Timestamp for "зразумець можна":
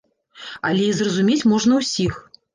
1.01-1.79